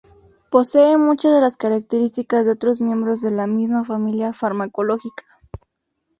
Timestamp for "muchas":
0.97-1.31